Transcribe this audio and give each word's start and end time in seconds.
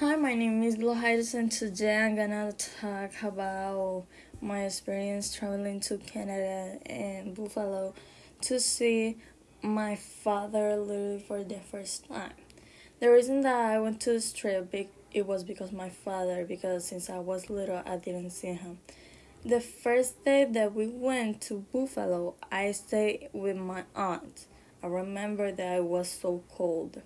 Hi, 0.00 0.16
my 0.16 0.34
name 0.34 0.60
is 0.64 0.76
Lohaides 0.78 1.34
and 1.34 1.52
today 1.52 1.96
I'm 1.98 2.16
gonna 2.16 2.52
talk 2.52 3.12
about 3.22 4.06
my 4.40 4.64
experience 4.64 5.32
traveling 5.32 5.78
to 5.82 5.98
Canada 5.98 6.80
and 6.84 7.32
Buffalo 7.32 7.94
to 8.40 8.58
see 8.58 9.18
my 9.62 9.94
father 9.94 10.74
literally 10.74 11.20
for 11.20 11.44
the 11.44 11.60
first 11.60 12.08
time. 12.08 12.32
The 12.98 13.08
reason 13.08 13.42
that 13.42 13.54
I 13.54 13.78
went 13.78 14.00
to 14.00 14.10
this 14.14 14.32
trip 14.32 14.74
it 14.74 15.26
was 15.28 15.44
because 15.44 15.70
my 15.70 15.90
father 15.90 16.44
because 16.44 16.86
since 16.86 17.08
I 17.08 17.20
was 17.20 17.48
little 17.48 17.80
I 17.86 17.96
didn't 17.96 18.30
see 18.30 18.48
him. 18.48 18.80
The 19.44 19.60
first 19.60 20.24
day 20.24 20.44
that 20.44 20.74
we 20.74 20.88
went 20.88 21.40
to 21.42 21.66
Buffalo, 21.72 22.34
I 22.50 22.72
stayed 22.72 23.28
with 23.32 23.56
my 23.56 23.84
aunt. 23.94 24.46
I 24.82 24.88
remember 24.88 25.52
that 25.52 25.76
it 25.76 25.84
was 25.84 26.08
so 26.08 26.42
cold. 26.50 27.00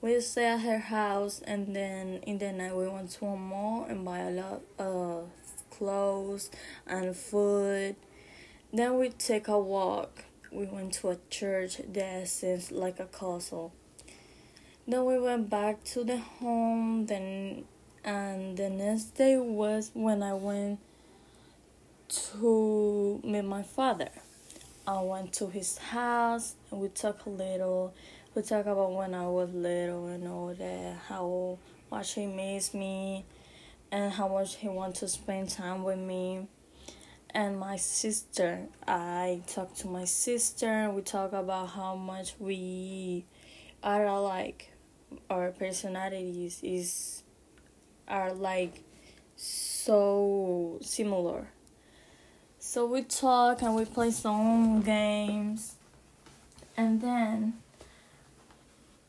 We 0.00 0.20
stayed 0.20 0.46
at 0.46 0.60
her 0.60 0.78
house, 0.78 1.40
and 1.44 1.74
then 1.74 2.20
in 2.22 2.38
the 2.38 2.52
night 2.52 2.76
we 2.76 2.86
went 2.86 3.10
to 3.12 3.26
a 3.26 3.36
mall 3.36 3.84
and 3.88 4.04
buy 4.04 4.20
a 4.20 4.30
lot 4.30 4.60
of 4.78 5.28
clothes 5.70 6.50
and 6.86 7.16
food. 7.16 7.96
Then 8.72 8.98
we 8.98 9.08
take 9.08 9.48
a 9.48 9.58
walk. 9.58 10.24
We 10.52 10.66
went 10.66 10.92
to 10.94 11.08
a 11.08 11.18
church 11.30 11.80
that 11.92 12.28
seems 12.28 12.70
like 12.70 13.00
a 13.00 13.06
castle. 13.06 13.72
Then 14.86 15.04
we 15.04 15.18
went 15.18 15.50
back 15.50 15.82
to 15.84 16.04
the 16.04 16.18
home. 16.18 17.06
Then 17.06 17.64
and 18.04 18.56
the 18.56 18.70
next 18.70 19.16
day 19.16 19.36
was 19.36 19.90
when 19.94 20.22
I 20.22 20.34
went 20.34 20.78
to 22.08 23.20
meet 23.24 23.44
my 23.44 23.62
father. 23.62 24.10
I 24.86 25.02
went 25.02 25.34
to 25.34 25.48
his 25.48 25.76
house 25.76 26.54
and 26.70 26.80
we 26.80 26.88
talked 26.88 27.26
a 27.26 27.30
little 27.30 27.92
we 28.34 28.42
talk 28.42 28.66
about 28.66 28.92
when 28.92 29.14
I 29.14 29.26
was 29.26 29.52
little 29.52 30.06
and 30.08 30.28
all 30.28 30.54
that, 30.54 30.96
how 31.08 31.58
much 31.90 32.14
he 32.14 32.26
missed 32.26 32.74
me 32.74 33.24
and 33.90 34.12
how 34.12 34.28
much 34.28 34.56
he 34.56 34.68
wants 34.68 35.00
to 35.00 35.08
spend 35.08 35.48
time 35.48 35.82
with 35.82 35.98
me. 35.98 36.46
And 37.30 37.58
my 37.58 37.76
sister, 37.76 38.66
I 38.86 39.42
talk 39.46 39.74
to 39.76 39.86
my 39.86 40.04
sister, 40.04 40.90
we 40.90 41.02
talk 41.02 41.32
about 41.32 41.70
how 41.70 41.94
much 41.94 42.34
we 42.38 43.24
are 43.82 44.06
alike. 44.06 44.72
Our 45.30 45.50
personalities 45.52 46.60
is 46.62 47.22
are 48.06 48.32
like 48.32 48.82
so 49.36 50.78
similar. 50.82 51.48
So 52.58 52.86
we 52.86 53.02
talk 53.02 53.62
and 53.62 53.74
we 53.74 53.84
play 53.84 54.10
some 54.10 54.82
games. 54.82 55.76
And 56.76 57.00
then 57.00 57.54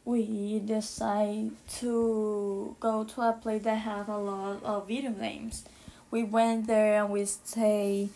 we 0.09 0.57
decide 0.65 1.51
to 1.67 2.75
go 2.79 3.03
to 3.03 3.21
a 3.21 3.31
place 3.31 3.61
that 3.61 3.75
have 3.75 4.09
a 4.09 4.17
lot 4.17 4.63
of 4.63 4.87
video 4.87 5.11
games. 5.11 5.65
We 6.09 6.23
went 6.23 6.65
there 6.65 7.03
and 7.03 7.11
we 7.11 7.25
stay 7.25 8.09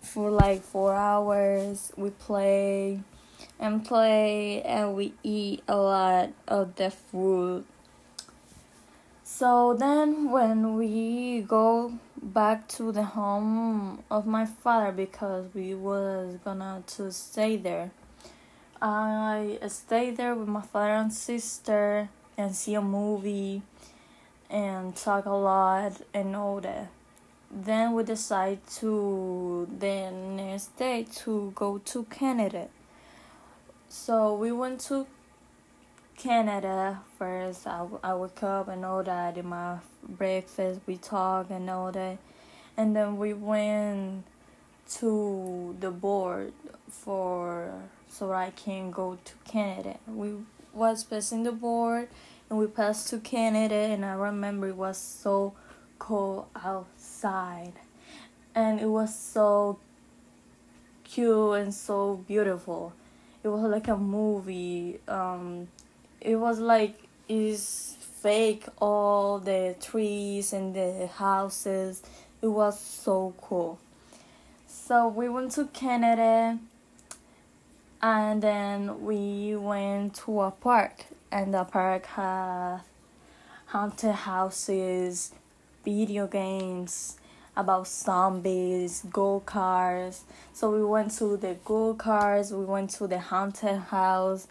for 0.00 0.30
like 0.30 0.62
four 0.62 0.94
hours. 0.94 1.92
We 1.96 2.10
play 2.10 3.00
and 3.58 3.84
play 3.84 4.62
and 4.62 4.94
we 4.94 5.14
eat 5.24 5.64
a 5.66 5.76
lot 5.76 6.30
of 6.46 6.76
the 6.76 6.92
food. 6.92 7.64
So 9.24 9.74
then 9.74 10.30
when 10.30 10.76
we 10.76 11.40
go 11.40 11.98
back 12.22 12.68
to 12.76 12.92
the 12.92 13.02
home 13.02 14.04
of 14.12 14.26
my 14.26 14.46
father 14.46 14.92
because 14.92 15.46
we 15.54 15.74
was 15.74 16.36
gonna 16.44 16.84
to 16.94 17.10
stay 17.10 17.56
there 17.56 17.90
I 18.84 19.60
stay 19.68 20.10
there 20.10 20.34
with 20.34 20.48
my 20.48 20.60
father 20.60 20.94
and 20.94 21.12
sister 21.12 22.08
and 22.36 22.52
see 22.52 22.74
a 22.74 22.80
movie 22.80 23.62
and 24.50 24.96
talk 24.96 25.24
a 25.24 25.30
lot 25.30 26.00
and 26.12 26.34
all 26.34 26.60
that. 26.62 26.88
Then 27.48 27.92
we 27.92 28.02
decide 28.02 28.58
to 28.78 29.68
the 29.78 30.10
next 30.10 30.76
day 30.76 31.06
to 31.18 31.52
go 31.54 31.78
to 31.78 32.02
Canada. 32.04 32.66
So 33.88 34.34
we 34.34 34.50
went 34.50 34.80
to 34.88 35.06
Canada 36.16 37.02
first. 37.16 37.68
I, 37.68 37.86
I 38.02 38.14
woke 38.14 38.42
up 38.42 38.66
and 38.66 38.84
all 38.84 39.04
that. 39.04 39.28
I 39.28 39.30
did 39.30 39.44
my 39.44 39.76
breakfast. 40.08 40.80
We 40.88 40.96
talked 40.96 41.52
and 41.52 41.70
all 41.70 41.92
that. 41.92 42.18
And 42.76 42.96
then 42.96 43.16
we 43.16 43.32
went 43.32 44.24
to 44.94 45.76
the 45.78 45.92
board 45.92 46.52
for 46.90 47.70
so 48.12 48.30
I 48.30 48.50
can 48.50 48.90
go 48.90 49.18
to 49.24 49.32
Canada. 49.50 49.96
We 50.06 50.34
was 50.74 51.02
passing 51.02 51.44
the 51.44 51.52
board 51.52 52.08
and 52.50 52.58
we 52.58 52.66
passed 52.66 53.08
to 53.08 53.18
Canada 53.18 53.74
and 53.74 54.04
I 54.04 54.12
remember 54.12 54.68
it 54.68 54.76
was 54.76 54.98
so 54.98 55.54
cold 55.98 56.46
outside 56.54 57.72
and 58.54 58.80
it 58.80 58.88
was 58.88 59.18
so 59.18 59.78
cute 61.04 61.54
and 61.58 61.72
so 61.72 62.16
beautiful. 62.28 62.92
It 63.42 63.48
was 63.48 63.62
like 63.62 63.88
a 63.88 63.96
movie. 63.96 65.00
Um, 65.08 65.68
it 66.20 66.36
was 66.36 66.60
like 66.60 66.94
is 67.28 67.96
fake 68.00 68.66
all 68.78 69.38
the 69.38 69.74
trees 69.80 70.52
and 70.52 70.74
the 70.74 71.06
houses. 71.06 72.02
It 72.42 72.48
was 72.48 72.78
so 72.78 73.34
cool. 73.40 73.78
So 74.66 75.08
we 75.08 75.30
went 75.30 75.52
to 75.52 75.64
Canada 75.66 76.58
and 78.02 78.42
then 78.42 79.04
we 79.04 79.54
went 79.56 80.14
to 80.14 80.40
a 80.40 80.50
park 80.50 81.04
and 81.30 81.54
the 81.54 81.64
park 81.64 82.06
had 82.06 82.80
haunted 83.66 84.14
houses 84.14 85.32
video 85.84 86.26
games 86.26 87.16
about 87.56 87.86
zombies 87.86 89.04
go 89.10 89.42
karts 89.46 90.22
so 90.52 90.70
we 90.70 90.84
went 90.84 91.10
to 91.12 91.36
the 91.36 91.56
go 91.64 91.94
karts 91.94 92.50
we 92.50 92.64
went 92.64 92.90
to 92.90 93.06
the 93.06 93.18
haunted 93.18 93.78
house. 93.78 94.48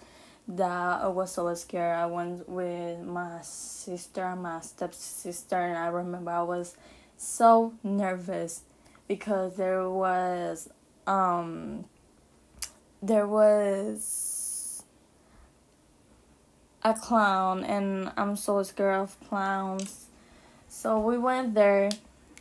That 0.48 1.04
I 1.04 1.08
was 1.08 1.32
so 1.32 1.54
scared. 1.54 1.96
I 1.96 2.08
went 2.08 2.50
with 2.50 3.00
my 3.00 3.40
sister 3.42 4.36
my 4.36 4.60
stepsister 4.60 5.56
and 5.56 5.78
i 5.78 5.88
remember 5.88 6.32
i 6.32 6.42
was 6.42 6.76
so 7.16 7.74
nervous 7.84 8.64
because 9.08 9.56
there 9.56 9.88
was 9.90 10.68
um 11.08 11.86
there 13.02 13.28
was 13.28 14.84
a 16.84 16.94
clown 16.94 17.64
and 17.64 18.12
I'm 18.18 18.36
so 18.36 18.62
scared 18.64 18.96
of 18.96 19.20
clowns. 19.28 20.06
So 20.70 21.00
we 21.00 21.18
went 21.18 21.54
there 21.54 21.90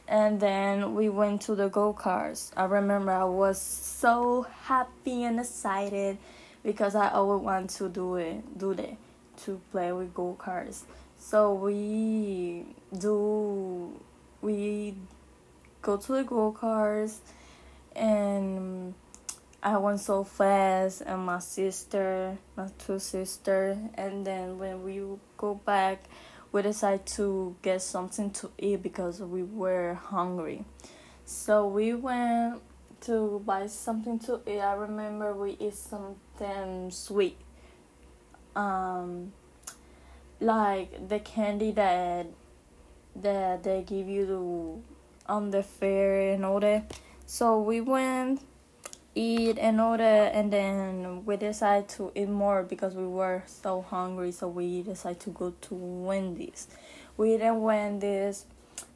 and 0.06 0.40
then 0.40 0.94
we 0.94 1.08
went 1.08 1.42
to 1.42 1.54
the 1.54 1.68
go 1.68 1.94
karts. 1.94 2.52
I 2.56 2.64
remember 2.64 3.12
I 3.12 3.24
was 3.24 3.60
so 3.60 4.46
happy 4.64 5.24
and 5.24 5.40
excited 5.40 6.18
because 6.62 6.94
I 6.94 7.10
always 7.10 7.42
want 7.42 7.70
to 7.70 7.88
do 7.88 8.16
it, 8.16 8.58
do 8.58 8.74
that, 8.74 8.96
to 9.44 9.60
play 9.72 9.92
with 9.92 10.12
go 10.12 10.36
karts. 10.38 10.82
So 11.18 11.54
we 11.54 12.66
do, 12.98 13.98
we 14.42 14.94
go 15.80 15.96
to 15.96 16.12
the 16.12 16.24
go 16.24 16.52
karts 16.58 17.18
and 17.94 18.94
I 19.62 19.76
went 19.76 20.00
so 20.00 20.24
fast, 20.24 21.02
and 21.02 21.26
my 21.26 21.38
sister, 21.38 22.38
my 22.56 22.68
two 22.78 22.98
sisters, 22.98 23.76
and 23.94 24.26
then 24.26 24.58
when 24.58 24.82
we 24.82 25.02
go 25.36 25.54
back, 25.54 26.04
we 26.50 26.62
decided 26.62 27.04
to 27.06 27.54
get 27.60 27.82
something 27.82 28.30
to 28.30 28.50
eat 28.58 28.82
because 28.82 29.20
we 29.20 29.42
were 29.42 29.94
hungry. 29.94 30.64
So 31.26 31.66
we 31.66 31.92
went 31.92 32.62
to 33.02 33.42
buy 33.44 33.66
something 33.66 34.18
to 34.20 34.40
eat. 34.46 34.60
I 34.60 34.72
remember 34.72 35.34
we 35.34 35.58
eat 35.60 35.74
something 35.74 36.90
sweet, 36.90 37.36
um, 38.56 39.32
like 40.40 41.06
the 41.06 41.18
candy 41.18 41.72
that 41.72 42.28
that 43.14 43.62
they 43.62 43.82
give 43.82 44.08
you 44.08 44.82
on 45.26 45.50
the 45.50 45.62
fair 45.62 46.32
and 46.32 46.46
all 46.46 46.60
that. 46.60 46.98
So 47.26 47.60
we 47.60 47.82
went 47.82 48.40
eat 49.20 49.58
and 49.58 49.80
all 49.80 49.98
that 49.98 50.34
and 50.34 50.50
then 50.50 51.24
we 51.26 51.36
decided 51.36 51.88
to 51.88 52.10
eat 52.14 52.28
more 52.28 52.62
because 52.62 52.94
we 52.94 53.06
were 53.06 53.42
so 53.46 53.82
hungry 53.82 54.32
so 54.32 54.48
we 54.48 54.82
decided 54.82 55.20
to 55.20 55.30
go 55.30 55.52
to 55.60 55.74
wendy's. 55.74 56.68
We 57.18 57.36
then 57.36 57.60
wendy's 57.60 58.46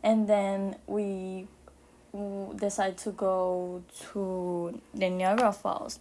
and 0.02 0.26
then 0.26 0.76
we 0.86 1.46
decided 2.56 2.96
to 2.98 3.10
go 3.10 3.82
to 4.12 4.80
the 4.94 5.10
niagara 5.10 5.52
falls. 5.52 5.98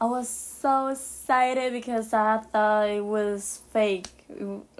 I 0.00 0.06
was 0.06 0.28
so 0.28 0.88
excited 0.88 1.72
because 1.72 2.12
i 2.12 2.38
thought 2.38 2.88
it 2.88 3.04
was 3.04 3.60
fake 3.72 4.08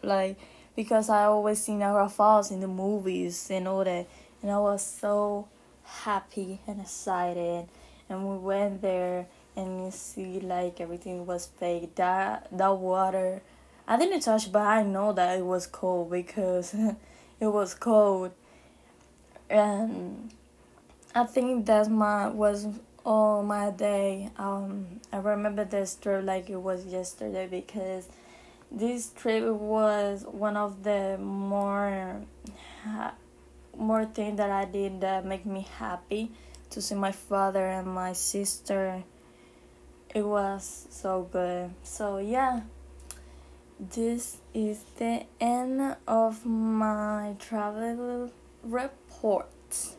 like 0.03 0.39
because 0.75 1.09
i 1.09 1.25
always 1.25 1.63
see 1.63 1.75
niagara 1.75 2.09
falls 2.09 2.51
in 2.51 2.61
the 2.61 2.69
movies 2.69 3.49
and 3.51 3.67
all 3.67 3.85
that 3.85 4.07
and 4.43 4.51
i 4.51 4.59
was 4.59 4.85
so 4.85 5.49
happy 5.85 6.61
and 6.67 6.81
excited 6.81 7.67
and 8.09 8.29
we 8.29 8.37
went 8.37 8.83
there 8.83 9.27
and 9.57 9.85
you 9.85 9.91
see 9.91 10.41
like 10.41 10.81
everything 10.81 11.27
was 11.27 11.47
fake. 11.47 11.95
That 11.97 12.49
that 12.53 12.77
water 12.77 13.43
I 13.89 13.97
didn't 13.97 14.21
touch, 14.21 14.51
but 14.51 14.63
I 14.63 14.83
know 14.83 15.13
that 15.13 15.39
it 15.39 15.45
was 15.45 15.67
cold 15.67 16.11
because 16.11 16.75
it 17.41 17.47
was 17.47 17.75
cold, 17.75 18.33
and 19.49 20.31
I 21.15 21.25
think 21.25 21.67
that 21.67 21.89
my 21.89 22.29
was 22.29 22.67
all 23.05 23.45
my 23.45 23.71
day. 23.71 24.31
Um, 24.39 25.01
I 25.13 25.19
remember 25.19 25.65
this 25.65 25.95
trip 25.95 26.25
like 26.25 26.51
it 26.51 26.61
was 26.61 26.85
yesterday 26.87 27.47
because 27.47 28.09
this 28.73 29.11
trip 29.11 29.45
was 29.45 30.25
one 30.29 30.57
of 30.57 30.83
the 30.83 31.17
more 31.19 32.23
more 33.79 34.05
things 34.07 34.39
that 34.39 34.51
I 34.51 34.65
did 34.65 35.01
that 35.03 35.25
make 35.25 35.47
me 35.47 35.67
happy 35.79 36.33
to 36.71 36.83
see 36.83 36.95
my 36.95 37.13
father 37.13 37.67
and 37.67 37.87
my 37.87 38.13
sister. 38.13 39.05
It 40.15 40.25
was 40.27 40.87
so 40.91 41.29
good. 41.31 41.71
So 41.83 42.19
yeah, 42.19 42.61
this 43.79 44.39
is 44.55 44.85
the 44.97 45.25
end 45.41 45.97
of 46.07 46.47
my 46.47 47.37
travel 47.39 48.31
report. 48.63 49.96